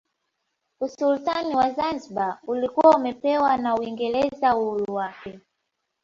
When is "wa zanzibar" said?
1.55-2.39